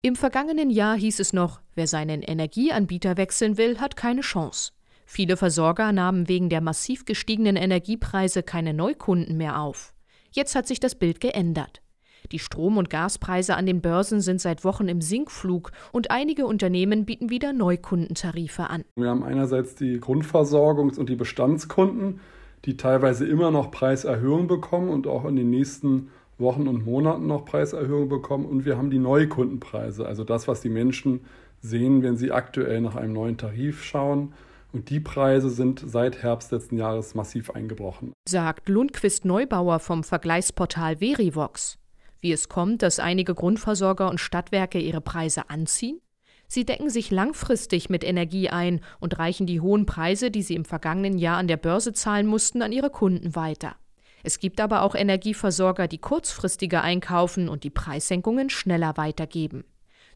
[0.00, 4.70] Im vergangenen Jahr hieß es noch, wer seinen Energieanbieter wechseln will, hat keine Chance.
[5.06, 9.92] Viele Versorger nahmen wegen der massiv gestiegenen Energiepreise keine Neukunden mehr auf.
[10.30, 11.82] Jetzt hat sich das Bild geändert.
[12.30, 17.04] Die Strom- und Gaspreise an den Börsen sind seit Wochen im Sinkflug und einige Unternehmen
[17.04, 18.84] bieten wieder Neukundentarife an.
[18.94, 22.20] Wir haben einerseits die Grundversorgungs- und die Bestandskunden,
[22.66, 27.44] die teilweise immer noch Preiserhöhungen bekommen und auch in den nächsten Wochen und Monaten noch
[27.44, 28.46] Preiserhöhungen bekommen.
[28.46, 31.20] Und wir haben die Neukundenpreise, also das, was die Menschen
[31.60, 34.32] sehen, wenn sie aktuell nach einem neuen Tarif schauen.
[34.72, 38.12] Und die Preise sind seit Herbst letzten Jahres massiv eingebrochen.
[38.28, 41.78] Sagt Lundquist Neubauer vom Vergleichsportal Verivox.
[42.20, 46.00] Wie es kommt, dass einige Grundversorger und Stadtwerke ihre Preise anziehen?
[46.48, 50.64] Sie decken sich langfristig mit Energie ein und reichen die hohen Preise, die sie im
[50.64, 53.76] vergangenen Jahr an der Börse zahlen mussten, an ihre Kunden weiter.
[54.22, 59.64] Es gibt aber auch Energieversorger, die kurzfristiger einkaufen und die Preissenkungen schneller weitergeben.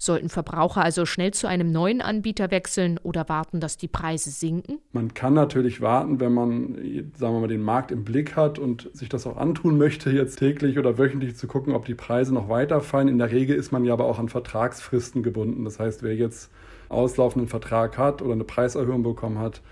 [0.03, 4.81] Sollten Verbraucher also schnell zu einem neuen Anbieter wechseln oder warten, dass die Preise sinken?
[4.91, 6.75] Man kann natürlich warten, wenn man,
[7.17, 10.41] sagen wir mal, den Markt im Blick hat und sich das auch antun möchte, jetzt
[10.41, 13.07] täglich oder wöchentlich zu gucken, ob die Preise noch weiterfallen.
[13.07, 15.65] In der Regel ist man ja aber auch an Vertragsfristen gebunden.
[15.65, 16.51] Das heißt, wer jetzt
[16.89, 19.63] auslaufenden Vertrag hat oder eine Preiserhöhung bekommen hat,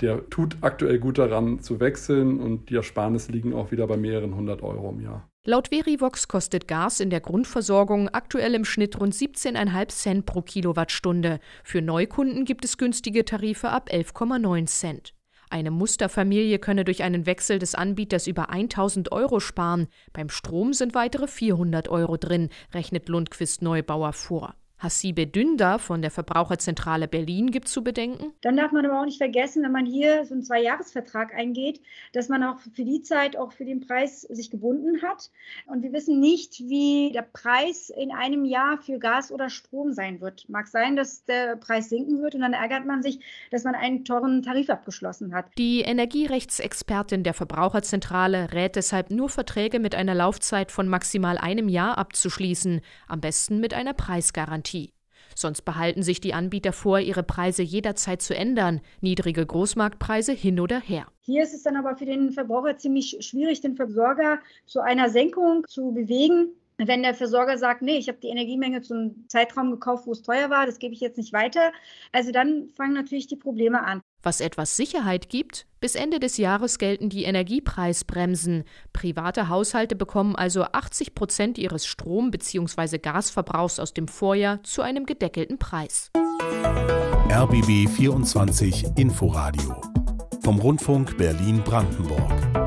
[0.00, 4.34] der tut aktuell gut daran zu wechseln und die Ersparnisse liegen auch wieder bei mehreren
[4.34, 5.28] hundert Euro im Jahr.
[5.46, 11.40] Laut Verivox kostet Gas in der Grundversorgung aktuell im Schnitt rund 17,5 Cent pro Kilowattstunde.
[11.64, 15.14] Für Neukunden gibt es günstige Tarife ab 11,9 Cent.
[15.48, 19.88] Eine Musterfamilie könne durch einen Wechsel des Anbieters über 1000 Euro sparen.
[20.12, 24.54] Beim Strom sind weitere 400 Euro drin, rechnet Lundquist Neubauer vor.
[24.80, 28.32] Hassibe Dünder von der Verbraucherzentrale Berlin gibt zu bedenken.
[28.40, 31.82] Dann darf man aber auch nicht vergessen, wenn man hier so einen Zweijahresvertrag eingeht,
[32.14, 35.30] dass man auch für die Zeit auch für den Preis sich gebunden hat.
[35.66, 40.22] Und wir wissen nicht, wie der Preis in einem Jahr für Gas oder Strom sein
[40.22, 40.48] wird.
[40.48, 43.20] Mag sein, dass der Preis sinken wird und dann ärgert man sich,
[43.50, 45.46] dass man einen teuren Tarif abgeschlossen hat.
[45.58, 51.98] Die Energierechtsexpertin der Verbraucherzentrale rät deshalb nur Verträge mit einer Laufzeit von maximal einem Jahr
[51.98, 54.69] abzuschließen, am besten mit einer Preisgarantie.
[54.70, 54.92] Garantie.
[55.36, 60.80] Sonst behalten sich die Anbieter vor, ihre Preise jederzeit zu ändern, niedrige Großmarktpreise hin oder
[60.80, 61.06] her.
[61.20, 65.64] Hier ist es dann aber für den Verbraucher ziemlich schwierig, den Versorger zu einer Senkung
[65.68, 66.50] zu bewegen.
[66.86, 70.48] Wenn der Versorger sagt, nee, ich habe die Energiemenge zum Zeitraum gekauft, wo es teuer
[70.50, 71.72] war, das gebe ich jetzt nicht weiter,
[72.12, 74.00] also dann fangen natürlich die Probleme an.
[74.22, 78.64] Was etwas Sicherheit gibt, bis Ende des Jahres gelten die Energiepreisbremsen.
[78.92, 82.98] Private Haushalte bekommen also 80 Prozent ihres Strom- bzw.
[82.98, 86.10] Gasverbrauchs aus dem Vorjahr zu einem gedeckelten Preis.
[87.30, 89.80] RBB 24 Inforadio
[90.42, 92.59] vom Rundfunk Berlin-Brandenburg.